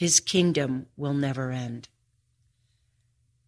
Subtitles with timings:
[0.00, 1.90] His kingdom will never end.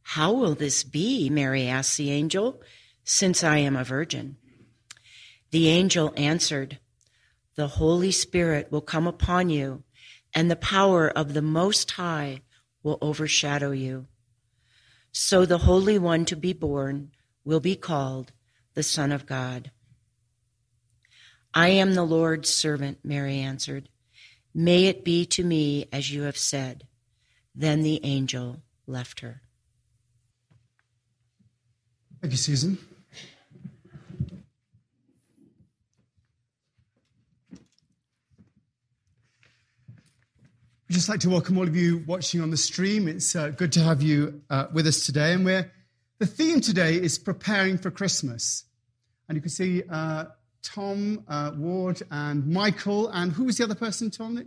[0.02, 1.30] How will this be?
[1.30, 2.60] Mary asked the angel,
[3.04, 4.36] since I am a virgin.
[5.50, 6.78] The angel answered,
[7.54, 9.84] The Holy Spirit will come upon you,
[10.34, 12.42] and the power of the Most High
[12.82, 14.08] will overshadow you.
[15.10, 17.12] So the Holy One to be born
[17.46, 18.32] will be called
[18.74, 19.70] the Son of God.
[21.54, 23.88] I am the Lord's servant, Mary answered.
[24.54, 26.86] May it be to me as you have said.
[27.54, 29.42] Then the angel left her.
[32.20, 32.78] Thank you, Susan.
[40.88, 43.08] I'd just like to welcome all of you watching on the stream.
[43.08, 45.32] It's uh, good to have you uh, with us today.
[45.32, 45.72] And we're,
[46.18, 48.64] the theme today is preparing for Christmas.
[49.26, 50.26] And you can see uh,
[50.62, 54.42] Tom, uh, Ward, and Michael, and who was the other person, Tom?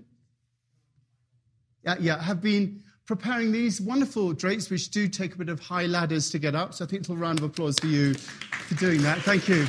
[1.83, 5.85] Yeah, yeah, have been preparing these wonderful drapes, which do take a bit of high
[5.85, 6.73] ladders to get up.
[6.73, 9.19] So I think it's a little round of applause for you for doing that.
[9.19, 9.67] Thank you.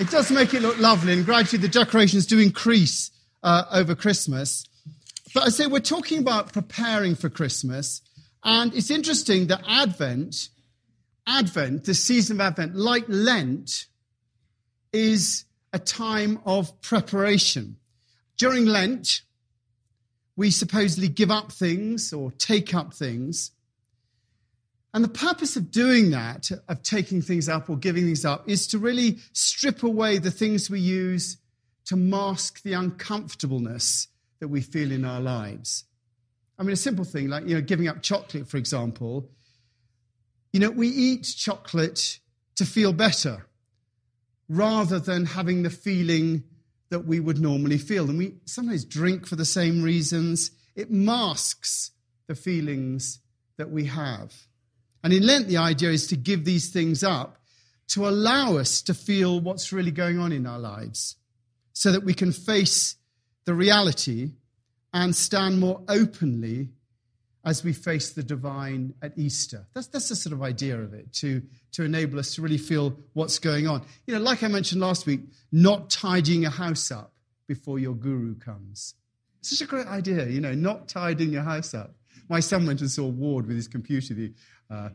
[0.00, 3.10] It does make it look lovely, and gradually the decorations do increase
[3.42, 4.66] uh, over Christmas.
[5.34, 8.00] But I say we're talking about preparing for Christmas,
[8.42, 10.48] and it's interesting that Advent,
[11.26, 13.86] Advent, the season of Advent, like Lent,
[14.92, 17.76] is a time of preparation.
[18.36, 19.22] During Lent,
[20.36, 23.52] we supposedly give up things or take up things.
[24.94, 28.66] And the purpose of doing that, of taking things up or giving things up, is
[28.68, 31.38] to really strip away the things we use
[31.86, 34.08] to mask the uncomfortableness
[34.40, 35.84] that we feel in our lives.
[36.58, 39.30] I mean, a simple thing like, you know, giving up chocolate, for example.
[40.52, 42.18] You know, we eat chocolate
[42.56, 43.46] to feel better
[44.52, 46.44] rather than having the feeling
[46.90, 48.10] that we would normally feel.
[48.10, 50.50] And we sometimes drink for the same reasons.
[50.76, 51.92] It masks
[52.26, 53.20] the feelings
[53.56, 54.34] that we have.
[55.02, 57.38] And in Lent, the idea is to give these things up
[57.88, 61.16] to allow us to feel what's really going on in our lives
[61.72, 62.96] so that we can face
[63.46, 64.32] the reality
[64.92, 66.68] and stand more openly
[67.44, 69.66] as we face the divine at Easter.
[69.74, 71.42] That's, that's the sort of idea of it, to,
[71.72, 73.82] to enable us to really feel what's going on.
[74.06, 75.20] You know, like I mentioned last week,
[75.50, 77.12] not tidying a house up
[77.48, 78.94] before your guru comes.
[79.40, 81.94] Such a great idea, you know, not tidying your house up.
[82.28, 84.32] My son went and saw Ward with his computer the,
[84.70, 84.90] uh,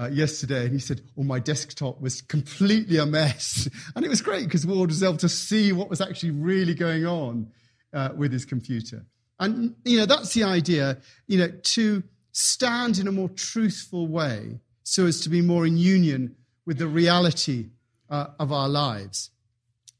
[0.00, 4.22] uh, yesterday, and he said, "Oh, my desktop was completely a mess," and it was
[4.22, 7.50] great because Ward was able to see what was actually really going on
[7.92, 9.04] uh, with his computer.
[9.40, 14.60] And, you know, that's the idea, you know, to stand in a more truthful way
[14.82, 16.34] so as to be more in union
[16.66, 17.66] with the reality
[18.10, 19.30] uh, of our lives.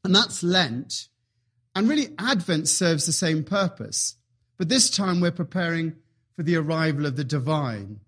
[0.03, 1.07] And that's Lent.
[1.75, 4.15] And really, Advent serves the same purpose.
[4.57, 5.95] But this time we're preparing
[6.35, 7.99] for the arrival of the divine.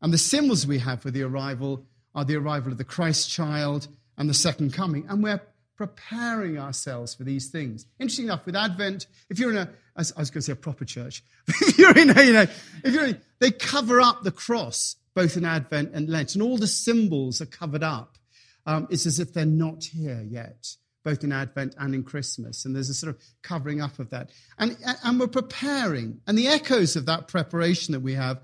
[0.00, 3.88] And the symbols we have for the arrival are the arrival of the Christ child
[4.16, 5.06] and the second coming.
[5.08, 5.40] And we're
[5.86, 7.86] preparing ourselves for these things.
[7.98, 10.84] Interesting enough, with Advent, if you're in a, I was going to say a proper
[10.84, 12.46] church, if you're in a, you know,
[12.84, 16.56] if you're in, they cover up the cross both in Advent and Lent, and all
[16.56, 18.16] the symbols are covered up.
[18.64, 22.64] Um, it's as if they're not here yet, both in Advent and in Christmas.
[22.64, 24.30] And there's a sort of covering up of that.
[24.58, 26.20] And, and we're preparing.
[26.26, 28.40] And the echoes of that preparation that we have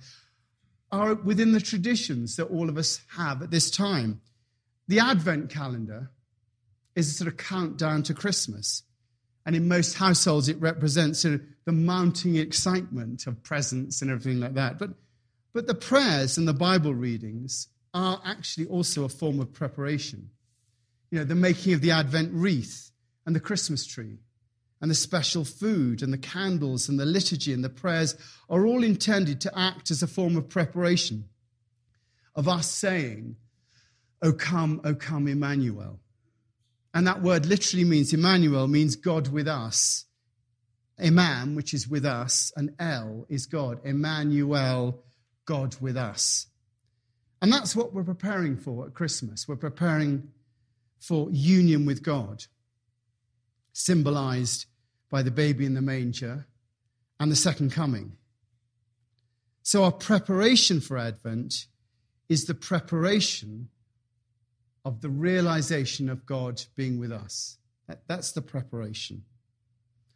[0.91, 4.21] are within the traditions that all of us have at this time.
[4.89, 6.11] The Advent calendar
[6.99, 8.83] is a sort of countdown to Christmas.
[9.47, 14.41] And in most households, it represents sort of the mounting excitement of presents and everything
[14.41, 14.79] like that.
[14.79, 14.91] But,
[15.55, 20.31] but the prayers and the Bible readings are actually also a form of preparation.
[21.11, 22.91] You know, the making of the Advent wreath
[23.25, 24.19] and the Christmas tree,
[24.81, 28.17] and the special food and the candles and the liturgy and the prayers
[28.49, 31.25] are all intended to act as a form of preparation
[32.35, 33.37] of us saying,
[34.23, 35.99] O come, O come, Emmanuel.
[36.95, 40.07] And that word literally means Emmanuel means God with us.
[41.01, 43.81] Immanu, which is with us, and El is God.
[43.85, 45.05] Emmanuel,
[45.45, 46.47] God with us.
[47.41, 49.47] And that's what we're preparing for at Christmas.
[49.47, 50.31] We're preparing
[51.01, 52.45] for union with God,
[53.73, 54.67] symbolized
[55.11, 56.47] by the baby in the manger
[57.21, 58.17] and the second coming.
[59.63, 61.67] So, our preparation for Advent
[62.29, 63.69] is the preparation
[64.85, 67.59] of the realization of God being with us.
[68.07, 69.25] That's the preparation.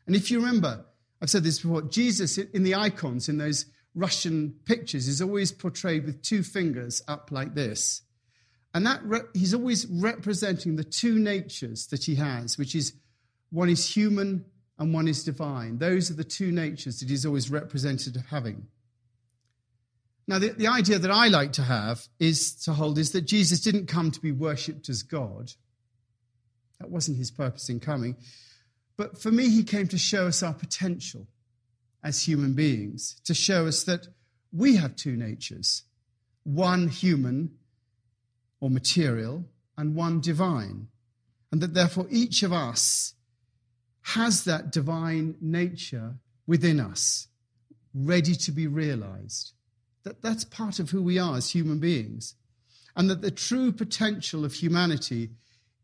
[0.06, 0.84] And if you remember,
[1.20, 6.04] I've said this before, Jesus in the icons, in those Russian pictures, is always portrayed
[6.04, 8.02] with two fingers up like this.
[8.74, 12.94] And that re- he's always representing the two natures that he has, which is
[13.50, 14.44] one is human
[14.78, 15.78] and one is divine.
[15.78, 18.66] Those are the two natures that he's always represented of having.
[20.28, 23.60] Now, the, the idea that I like to have is to hold is that Jesus
[23.60, 25.52] didn't come to be worshipped as God.
[26.78, 28.16] That wasn't his purpose in coming.
[28.96, 31.26] But for me, he came to show us our potential
[32.04, 34.08] as human beings, to show us that
[34.52, 35.82] we have two natures
[36.44, 37.48] one human
[38.60, 39.44] or material,
[39.76, 40.88] and one divine.
[41.50, 43.14] And that therefore each of us
[44.02, 46.14] has that divine nature
[46.46, 47.28] within us,
[47.94, 49.52] ready to be realized.
[50.04, 52.34] That that's part of who we are as human beings.
[52.96, 55.30] And that the true potential of humanity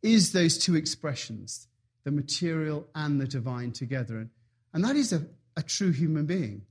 [0.03, 1.69] is those two expressions,
[2.05, 4.19] the material and the divine together.
[4.19, 4.31] And
[4.73, 5.26] and that is a,
[5.56, 6.62] a true human being,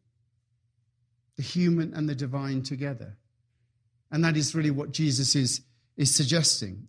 [1.35, 3.17] the human and the divine together.
[4.11, 5.61] And that is really what Jesus is
[5.97, 6.87] is suggesting.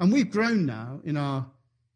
[0.00, 1.46] And we've grown now in our,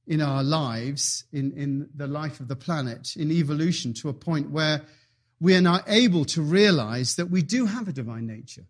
[0.07, 4.51] in our lives, in, in the life of the planet, in evolution, to a point
[4.51, 4.83] where
[5.41, 8.67] we are now able to realize that we do have a divine nature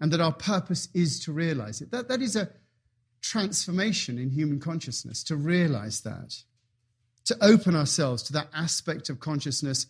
[0.00, 1.90] and that our purpose is to realize it.
[1.90, 2.50] That, that is a
[3.22, 6.42] transformation in human consciousness, to realize that,
[7.24, 9.86] to open ourselves to that aspect of consciousness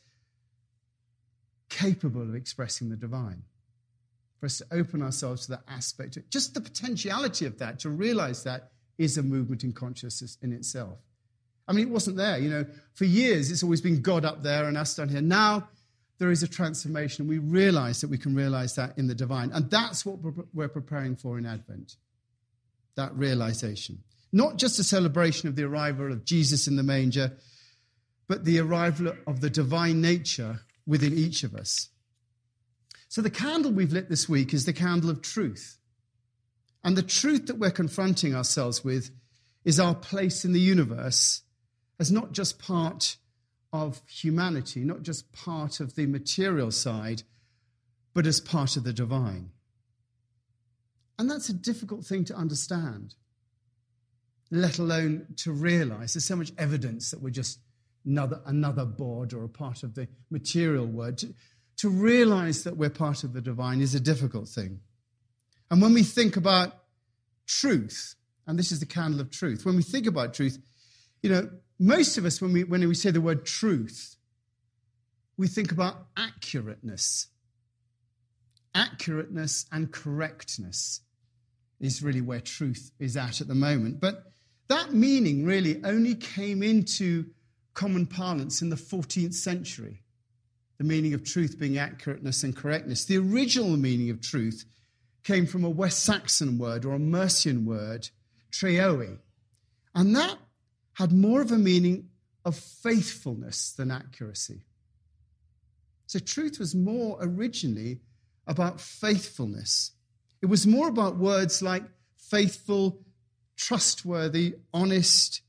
[1.68, 3.42] capable of expressing the divine
[4.38, 6.18] for us to open ourselves to that aspect.
[6.30, 10.98] Just the potentiality of that, to realize that is a movement in consciousness in itself.
[11.66, 12.38] I mean, it wasn't there.
[12.38, 15.22] You know, for years, it's always been God up there and us down here.
[15.22, 15.68] Now,
[16.18, 17.26] there is a transformation.
[17.26, 19.50] We realize that we can realize that in the divine.
[19.52, 20.18] And that's what
[20.52, 21.96] we're preparing for in Advent
[22.96, 23.98] that realization.
[24.32, 27.32] Not just a celebration of the arrival of Jesus in the manger,
[28.28, 31.88] but the arrival of the divine nature within each of us.
[33.08, 35.78] So, the candle we've lit this week is the candle of truth.
[36.82, 39.10] And the truth that we're confronting ourselves with
[39.64, 41.42] is our place in the universe
[41.98, 43.16] as not just part
[43.72, 47.22] of humanity, not just part of the material side,
[48.14, 49.50] but as part of the divine.
[51.18, 53.14] And that's a difficult thing to understand,
[54.50, 56.14] let alone to realize.
[56.14, 57.58] There's so much evidence that we're just
[58.04, 61.22] another, another board or a part of the material world.
[61.78, 64.80] To realize that we're part of the divine is a difficult thing.
[65.70, 66.72] And when we think about
[67.46, 68.14] truth,
[68.46, 70.58] and this is the candle of truth, when we think about truth,
[71.24, 71.48] you know,
[71.78, 74.16] most of us, when we, when we say the word truth,
[75.38, 77.28] we think about accurateness.
[78.76, 81.00] Accurateness and correctness
[81.80, 84.02] is really where truth is at at the moment.
[84.02, 84.24] But
[84.68, 87.24] that meaning really only came into
[87.72, 90.02] common parlance in the 14th century
[90.76, 93.06] the meaning of truth being accurateness and correctness.
[93.06, 94.66] The original meaning of truth
[95.22, 98.10] came from a West Saxon word or a Mercian word,
[98.52, 99.16] treowe.
[99.94, 100.36] And that
[100.94, 102.08] had more of a meaning
[102.44, 104.62] of faithfulness than accuracy.
[106.06, 108.00] So truth was more originally
[108.46, 109.92] about faithfulness.
[110.42, 111.84] It was more about words like
[112.16, 113.00] faithful,
[113.56, 115.40] trustworthy, honest,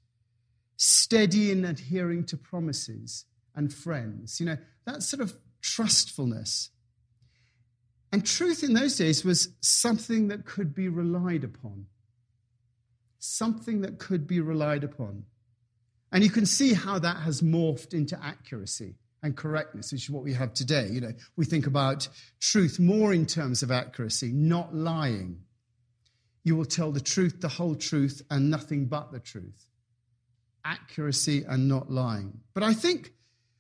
[0.78, 3.26] steady in adhering to promises,
[3.56, 4.40] and friends.
[4.40, 6.70] You know, that sort of trustfulness.
[8.12, 11.88] And truth in those days was something that could be relied upon.
[13.20, 15.26] Something that could be relied upon.
[16.16, 20.24] And you can see how that has morphed into accuracy and correctness, which is what
[20.24, 20.88] we have today.
[20.90, 22.08] You know, we think about
[22.40, 25.42] truth more in terms of accuracy, not lying.
[26.46, 29.68] You will tell the truth, the whole truth, and nothing but the truth.
[30.64, 32.40] Accuracy and not lying.
[32.54, 33.12] But I think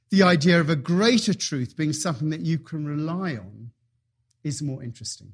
[0.10, 3.72] the idea of a greater truth being something that you can rely on
[4.46, 5.34] is more interesting.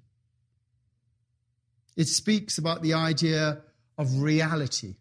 [1.95, 3.61] It speaks about the idea
[3.95, 4.95] of reality,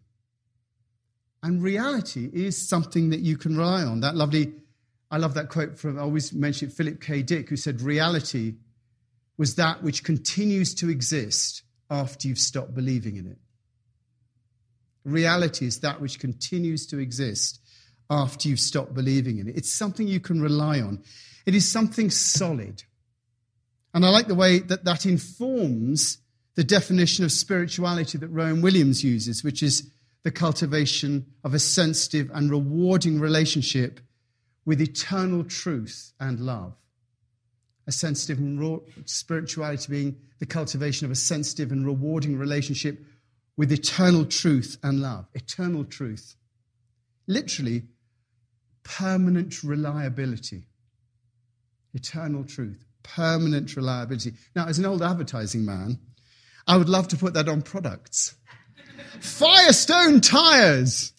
[1.43, 4.01] And reality is something that you can rely on.
[4.01, 4.53] That lovely,
[5.09, 7.23] I love that quote from, I always mention it, Philip K.
[7.23, 8.55] Dick, who said, Reality
[9.37, 13.37] was that which continues to exist after you've stopped believing in it.
[15.03, 17.59] Reality is that which continues to exist
[18.09, 19.57] after you've stopped believing in it.
[19.57, 21.03] It's something you can rely on,
[21.45, 22.83] it is something solid.
[23.93, 26.19] And I like the way that that informs
[26.55, 29.89] the definition of spirituality that Rowan Williams uses, which is
[30.23, 33.99] the cultivation of a sensitive and rewarding relationship
[34.65, 36.73] with eternal truth and love.
[37.87, 43.03] A sensitive and raw spirituality being the cultivation of a sensitive and rewarding relationship
[43.57, 45.25] with eternal truth and love.
[45.33, 46.35] Eternal truth.
[47.27, 47.83] Literally,
[48.83, 50.63] permanent reliability.
[51.93, 52.85] Eternal truth.
[53.03, 54.33] Permanent reliability.
[54.55, 55.99] Now, as an old advertising man,
[56.67, 58.35] I would love to put that on products.
[59.19, 61.13] Firestone tires,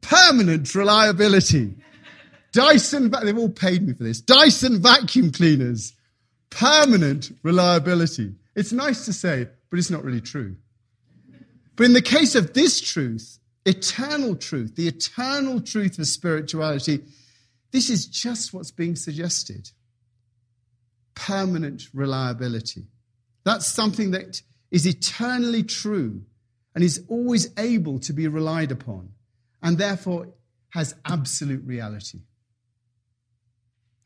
[0.00, 1.74] permanent reliability.
[2.52, 4.20] Dyson, they've all paid me for this.
[4.20, 5.92] Dyson vacuum cleaners,
[6.50, 8.34] permanent reliability.
[8.54, 10.56] It's nice to say, but it's not really true.
[11.76, 17.04] But in the case of this truth, eternal truth, the eternal truth of spirituality,
[17.72, 19.70] this is just what's being suggested.
[21.14, 22.86] Permanent reliability.
[23.44, 24.40] That's something that
[24.70, 26.22] is eternally true
[26.76, 29.08] and is always able to be relied upon,
[29.62, 30.28] and therefore
[30.68, 32.20] has absolute reality.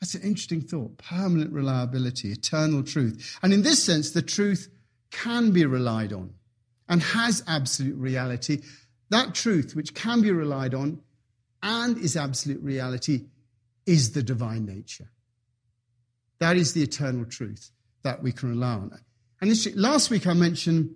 [0.01, 0.97] That's an interesting thought.
[0.97, 3.39] Permanent reliability, eternal truth.
[3.43, 4.69] And in this sense, the truth
[5.11, 6.33] can be relied on
[6.89, 8.63] and has absolute reality.
[9.11, 11.01] That truth, which can be relied on
[11.65, 13.27] and is absolute reality,
[13.85, 15.11] is the divine nature.
[16.39, 17.73] That is the eternal truth
[18.05, 19.01] that we can rely on.
[19.41, 20.95] And last week I mentioned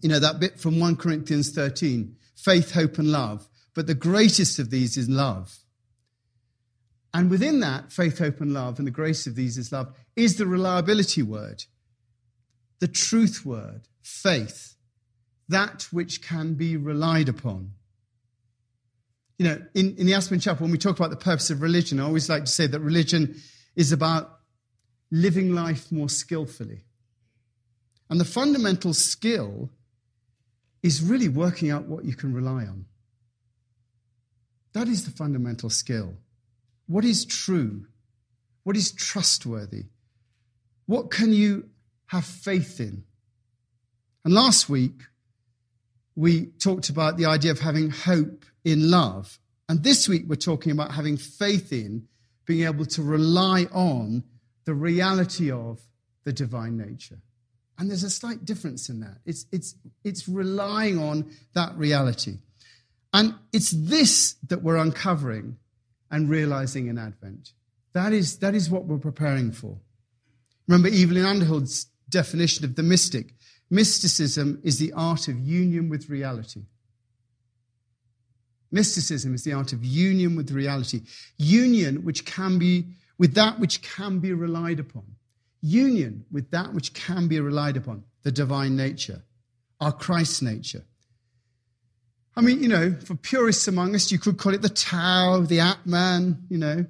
[0.00, 3.48] you know, that bit from 1 Corinthians 13 faith, hope, and love.
[3.74, 5.58] But the greatest of these is love.
[7.14, 10.36] And within that, faith, hope, and love, and the grace of these is love, is
[10.36, 11.64] the reliability word,
[12.80, 14.76] the truth word, faith,
[15.48, 17.72] that which can be relied upon.
[19.38, 22.00] You know, in, in the Aspen Chapel, when we talk about the purpose of religion,
[22.00, 23.40] I always like to say that religion
[23.76, 24.38] is about
[25.10, 26.84] living life more skillfully.
[28.08, 29.70] And the fundamental skill
[30.82, 32.86] is really working out what you can rely on.
[34.72, 36.14] That is the fundamental skill.
[36.86, 37.86] What is true?
[38.64, 39.86] What is trustworthy?
[40.86, 41.68] What can you
[42.06, 43.04] have faith in?
[44.24, 45.02] And last week,
[46.14, 49.38] we talked about the idea of having hope in love.
[49.68, 52.08] And this week, we're talking about having faith in
[52.44, 54.24] being able to rely on
[54.64, 55.80] the reality of
[56.24, 57.18] the divine nature.
[57.78, 59.18] And there's a slight difference in that.
[59.24, 59.74] It's, it's,
[60.04, 62.38] it's relying on that reality.
[63.12, 65.56] And it's this that we're uncovering
[66.10, 67.52] and realizing in Advent.
[67.92, 69.78] That is, that is what we're preparing for.
[70.68, 73.34] Remember Evelyn Underhill's definition of the mystic.
[73.70, 76.62] Mysticism is the art of union with reality.
[78.70, 81.02] Mysticism is the art of union with reality.
[81.36, 82.86] Union which can be
[83.18, 85.04] with that which can be relied upon
[85.62, 89.22] union with that which can be relied upon, the divine nature,
[89.80, 90.84] our Christ nature.
[92.36, 95.60] I mean, you know, for purists among us, you could call it the Tao, the
[95.60, 96.86] Atman, you know,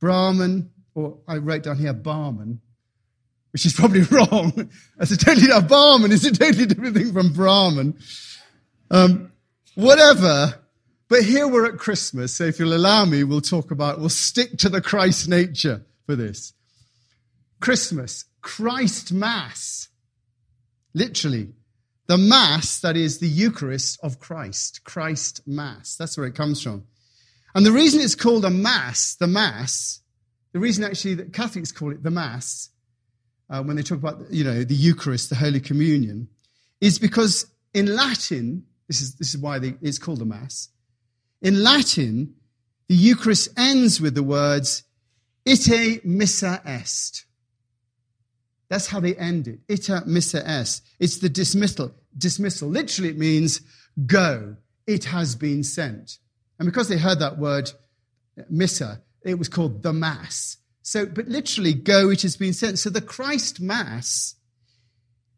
[0.00, 2.60] Brahman, or I wrote down here Barman,
[3.52, 4.70] which is probably wrong.
[4.96, 7.98] That's a totally, a Barman is a totally different thing from Brahman.
[8.90, 9.32] Um,
[9.74, 10.60] whatever.
[11.08, 14.56] But here we're at Christmas, so if you'll allow me, we'll talk about, we'll stick
[14.58, 16.54] to the Christ nature for this.
[17.64, 19.88] Christmas, Christ Mass.
[20.92, 21.54] Literally,
[22.08, 25.96] the Mass that is the Eucharist of Christ, Christ Mass.
[25.96, 26.84] That's where it comes from.
[27.54, 30.00] And the reason it's called a Mass, the Mass,
[30.52, 32.68] the reason actually that Catholics call it the Mass,
[33.48, 36.28] uh, when they talk about, you know, the Eucharist, the Holy Communion,
[36.82, 40.68] is because in Latin, this is, this is why they, it's called a Mass.
[41.40, 42.34] In Latin,
[42.88, 44.82] the Eucharist ends with the words,
[45.48, 47.24] ite missa est.
[48.74, 49.60] That's how they end it.
[49.70, 50.82] Ite missa est.
[50.98, 51.94] It's the dismissal.
[52.18, 52.68] Dismissal.
[52.68, 53.60] Literally, it means
[54.04, 54.56] go.
[54.84, 56.18] It has been sent.
[56.58, 57.70] And because they heard that word
[58.50, 60.56] missa, it was called the Mass.
[60.82, 62.80] So, but literally, go, it has been sent.
[62.80, 64.34] So the Christ Mass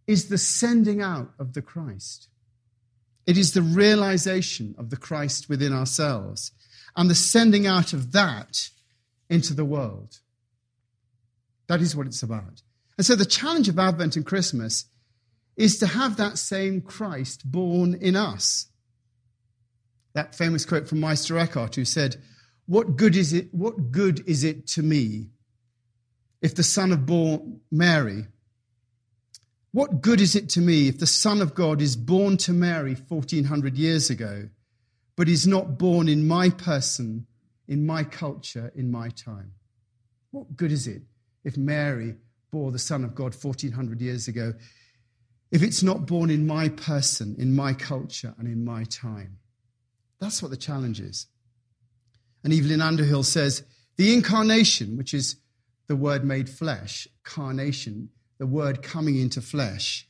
[0.07, 2.28] is the sending out of the Christ.
[3.26, 6.52] It is the realization of the Christ within ourselves
[6.97, 8.71] and the sending out of that
[9.28, 10.21] into the world.
[11.66, 12.62] That is what it's about.
[12.96, 14.86] And so the challenge of Advent and Christmas
[15.56, 18.66] is to have that same Christ born in us.
[20.14, 22.16] That famous quote from Meister Eckhart, who said,
[22.66, 25.28] What good is it, what good is it to me
[26.40, 28.26] if the son of born Mary,
[29.76, 32.94] what good is it to me if the Son of God is born to Mary
[32.94, 34.48] 1400 years ago,
[35.16, 37.26] but is not born in my person,
[37.68, 39.52] in my culture, in my time?
[40.30, 41.02] What good is it
[41.44, 42.14] if Mary
[42.56, 44.54] bore the Son of God 1400 years ago,
[45.52, 49.36] if it's not born in my person, in my culture, and in my time?
[50.20, 51.26] That's what the challenge is.
[52.42, 53.62] And Evelyn Underhill says
[53.96, 55.36] the incarnation, which is
[55.86, 58.08] the word made flesh, carnation,
[58.38, 60.08] the word coming into flesh,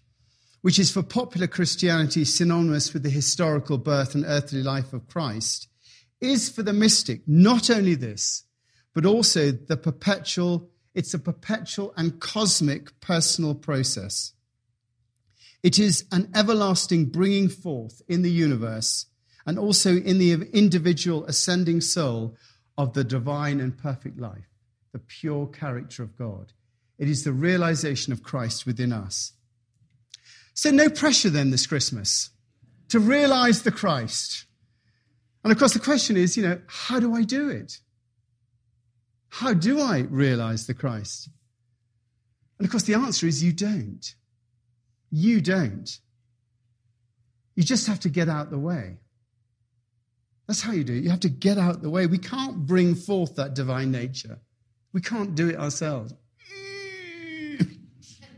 [0.62, 5.66] which is for popular Christianity synonymous with the historical birth and earthly life of Christ,
[6.20, 8.44] is for the mystic not only this,
[8.94, 14.32] but also the perpetual, it's a perpetual and cosmic personal process.
[15.62, 19.04] It is an everlasting bringing forth in the universe
[19.44, 22.34] and also in the individual ascending soul
[22.78, 24.48] of the divine and perfect life,
[24.92, 26.54] the pure character of God.
[26.98, 29.32] It is the realization of Christ within us.
[30.54, 32.30] So, no pressure then this Christmas
[32.88, 34.46] to realize the Christ.
[35.44, 37.80] And of course, the question is, you know, how do I do it?
[39.36, 41.28] How do I realize the Christ?
[42.58, 44.14] And of course, the answer is you don't.
[45.10, 45.90] You don't.
[47.54, 48.96] You just have to get out the way.
[50.46, 51.04] That's how you do it.
[51.04, 52.06] You have to get out the way.
[52.06, 54.38] We can't bring forth that divine nature.
[54.94, 56.14] We can't do it ourselves.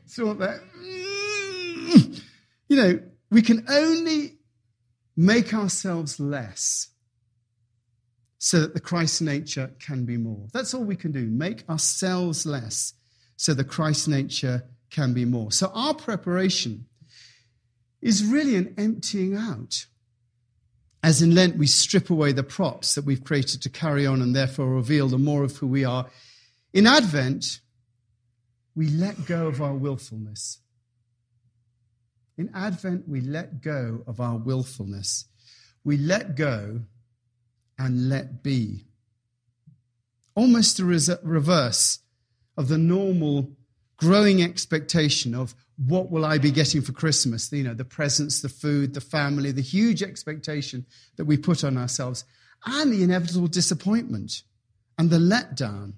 [0.06, 0.60] So that.
[2.70, 3.00] You know,
[3.30, 4.36] we can only
[5.16, 6.88] make ourselves less
[8.38, 10.46] so that the Christ nature can be more.
[10.52, 11.26] That's all we can do.
[11.26, 12.94] Make ourselves less
[13.36, 15.52] so the Christ nature can be more.
[15.52, 16.86] So our preparation
[18.00, 19.86] is really an emptying out.
[21.02, 24.34] As in Lent, we strip away the props that we've created to carry on and
[24.34, 26.08] therefore reveal the more of who we are.
[26.72, 27.60] In Advent,
[28.74, 30.58] we let go of our willfulness.
[32.36, 35.26] In Advent, we let go of our willfulness.
[35.84, 36.82] We let go
[37.78, 38.84] and let be.
[40.34, 42.00] Almost the reverse
[42.56, 43.56] of the normal
[43.96, 47.52] growing expectation of what will I be getting for Christmas?
[47.52, 50.86] You know, the presents, the food, the family, the huge expectation
[51.16, 52.24] that we put on ourselves,
[52.66, 54.42] and the inevitable disappointment
[54.96, 55.94] and the letdown.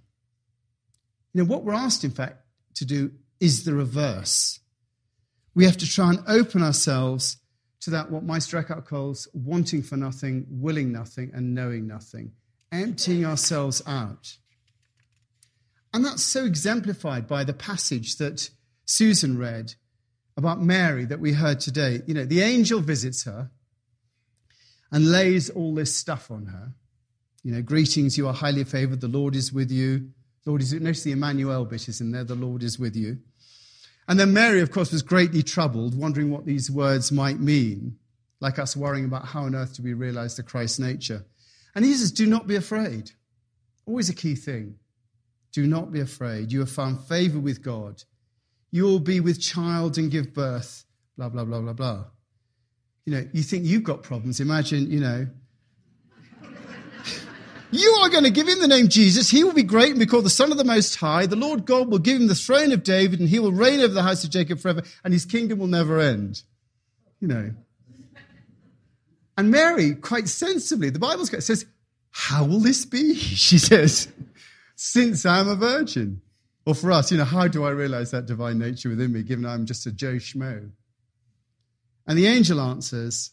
[1.32, 2.42] You know, what we're asked, in fact,
[2.74, 4.60] to do is the reverse.
[5.54, 7.38] We have to try and open ourselves
[7.80, 12.32] to that, what Meister Eckhart calls wanting for nothing, willing nothing, and knowing nothing,
[12.72, 14.36] emptying ourselves out.
[15.92, 18.50] And that's so exemplified by the passage that
[18.84, 19.74] Susan read
[20.36, 22.02] about Mary that we heard today.
[22.06, 23.50] You know, the angel visits her
[24.92, 26.72] and lays all this stuff on her.
[27.42, 30.10] You know, greetings, you are highly favored, the Lord is with you.
[30.46, 33.18] Lord is, notice the Emmanuel bit is in there, the Lord is with you.
[34.10, 37.96] And then Mary, of course, was greatly troubled, wondering what these words might mean,
[38.40, 41.24] like us worrying about how on earth do we realize the Christ nature.
[41.76, 43.12] And he says, Do not be afraid.
[43.86, 44.74] Always a key thing.
[45.52, 46.50] Do not be afraid.
[46.50, 48.02] You have found favor with God.
[48.72, 50.84] You will be with child and give birth,
[51.16, 52.04] blah, blah, blah, blah, blah.
[53.06, 54.40] You know, you think you've got problems.
[54.40, 55.28] Imagine, you know,
[57.72, 59.30] you are going to give him the name Jesus.
[59.30, 61.26] He will be great and be called the Son of the Most High.
[61.26, 63.94] The Lord God will give him the throne of David and he will reign over
[63.94, 66.42] the house of Jacob forever and his kingdom will never end.
[67.20, 67.50] You know.
[69.36, 71.64] And Mary, quite sensibly, the Bible says,
[72.10, 73.14] How will this be?
[73.18, 74.08] She says,
[74.74, 76.22] Since I'm a virgin.
[76.66, 79.46] Or for us, you know, how do I realize that divine nature within me, given
[79.46, 80.70] I'm just a Joe Schmo?
[82.06, 83.30] And the angel answers,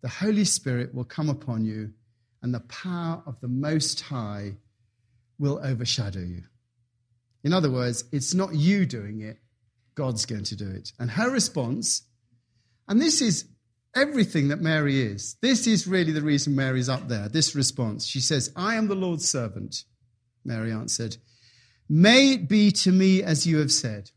[0.00, 1.92] The Holy Spirit will come upon you
[2.42, 4.54] and the power of the Most High
[5.38, 6.42] will overshadow you.
[7.44, 9.38] In other words, it's not you doing it,
[9.94, 10.92] God's going to do it.
[10.98, 12.02] And her response,
[12.88, 13.46] and this is
[13.94, 18.06] everything that Mary is, this is really the reason Mary's up there, this response.
[18.06, 19.84] She says, I am the Lord's servant,
[20.44, 21.16] Mary answered.
[21.88, 24.10] May it be to me as you have said.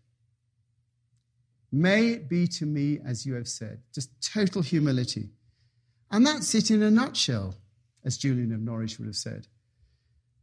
[1.72, 3.80] May it be to me as you have said.
[3.94, 5.30] Just total humility.
[6.12, 7.56] And that's it in a nutshell
[8.04, 9.48] as Julian of Norwich would have said.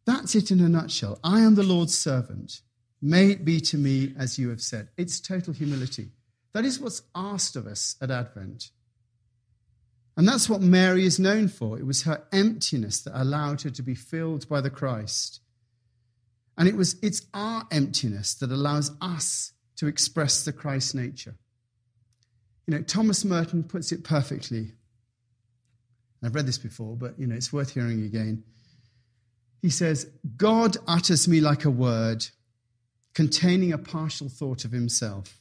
[0.07, 1.19] That's it in a nutshell.
[1.23, 2.63] I am the Lord's servant.
[3.01, 4.89] May it be to me as you have said.
[4.97, 6.13] It's total humility.
[6.55, 8.71] That is what's asked of us at Advent.
[10.17, 11.79] And that's what Mary is known for.
[11.79, 15.41] It was her emptiness that allowed her to be filled by the Christ.
[16.57, 21.37] And it was it's our emptiness that allows us to express the Christ nature.
[22.67, 24.73] You know, Thomas Merton puts it perfectly
[26.23, 28.43] I've read this before, but you know, it's worth hearing again.
[29.63, 32.27] He says, God utters me like a word
[33.15, 35.41] containing a partial thought of himself.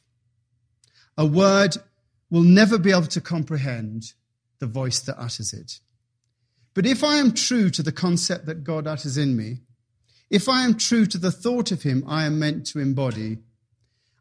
[1.18, 1.78] A word
[2.30, 4.14] will never be able to comprehend
[4.60, 5.80] the voice that utters it.
[6.74, 9.62] But if I am true to the concept that God utters in me,
[10.30, 13.40] if I am true to the thought of him I am meant to embody,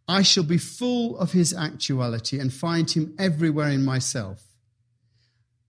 [0.09, 4.56] I shall be full of his actuality and find him everywhere in myself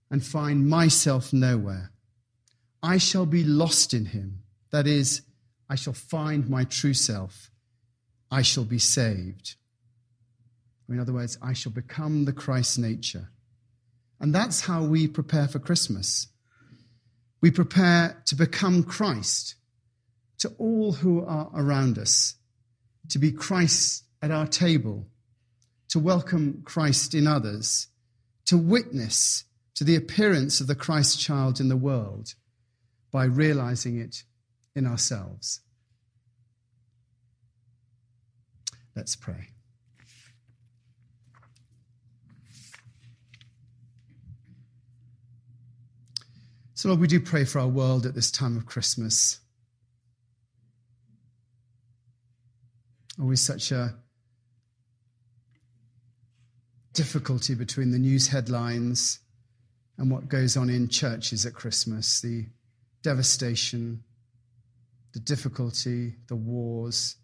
[0.10, 1.92] and find myself nowhere.
[2.82, 4.44] I shall be lost in him.
[4.72, 5.22] That is,
[5.70, 7.52] I shall find my true self.
[8.32, 9.56] I shall be saved.
[10.90, 13.30] in other words, I shall become the Christ nature.
[14.20, 16.28] And that's how we prepare for Christmas.
[17.42, 19.56] We prepare to become Christ
[20.40, 22.36] to all who are around us,
[23.10, 25.08] to be Christ at our table,
[25.90, 27.88] to welcome Christ in others,
[28.46, 29.46] to witness
[29.78, 32.34] to the appearance of the Christ child in the world
[33.12, 34.24] by realizing it
[34.76, 35.62] in ourselves.
[38.96, 39.50] Let's pray.
[46.74, 49.40] So, Lord, we do pray for our world at this time of Christmas.
[53.22, 53.94] Always such a
[56.94, 59.20] difficulty between the news headlines
[59.98, 62.46] and what goes on in churches at Christmas the
[63.02, 64.04] devastation,
[65.14, 67.16] the difficulty, the wars,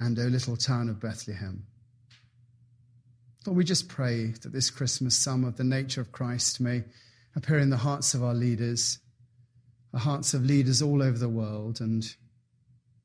[0.00, 1.64] and O little town of Bethlehem.
[3.46, 6.84] Lord, we just pray that this Christmas some of the nature of Christ may
[7.36, 8.98] appear in the hearts of our leaders,
[9.92, 12.04] the hearts of leaders all over the world, and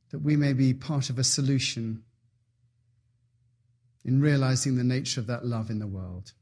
[0.09, 2.03] that we may be part of a solution
[4.03, 6.33] in realizing the nature of that love in the world.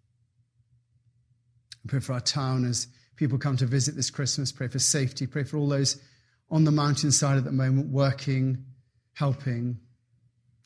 [1.89, 4.51] Pray for our town as people come to visit this Christmas.
[4.51, 5.27] Pray for safety.
[5.27, 6.01] Pray for all those
[6.49, 8.65] on the mountainside at the moment, working,
[9.13, 9.79] helping,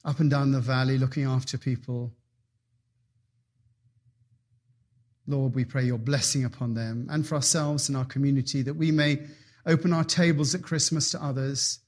[0.06, 2.14] up and down the valley, looking after people.
[5.26, 8.92] Lord, we pray your blessing upon them and for ourselves and our community that we
[8.92, 9.26] may
[9.66, 11.80] open our tables at Christmas to others,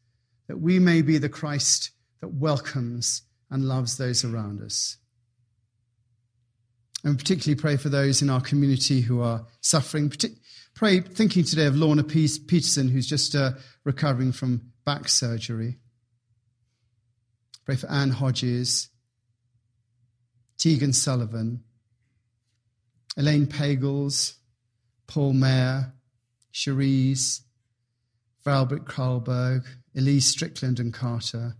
[0.48, 4.98] that we may be the Christ that welcomes and loves those around us.
[7.06, 10.12] And particularly pray for those in our community who are suffering.
[10.74, 13.52] Pray, thinking today of Lorna Peterson, who's just uh,
[13.84, 15.78] recovering from back surgery.
[17.63, 18.89] Pray for Anne Hodges,
[20.58, 21.63] Tegan Sullivan,
[23.15, 24.34] Elaine Pagels,
[25.08, 25.94] Paul Mayer,
[26.54, 27.41] Cherise,
[28.44, 29.63] Valbert Karlberg,
[29.96, 31.56] Elise Strickland and Carter,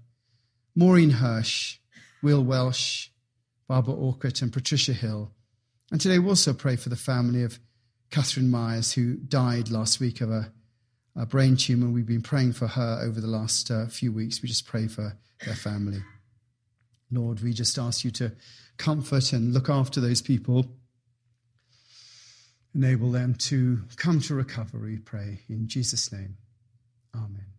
[0.76, 1.78] Maureen Hirsch,
[2.24, 3.10] Will Welsh,
[3.68, 5.32] Barbara Orcutt, and Patricia Hill.
[5.92, 7.60] And today we also pray for the family of
[8.12, 10.52] Catherine Myers, who died last week of a,
[11.16, 11.90] a brain tumor.
[11.90, 14.42] We've been praying for her over the last uh, few weeks.
[14.42, 16.00] We just pray for their family.
[17.12, 18.32] Lord, we just ask you to
[18.78, 20.66] comfort and look after those people.
[22.74, 25.40] Enable them to come to recovery, pray.
[25.48, 26.38] In Jesus' name,
[27.16, 27.55] amen.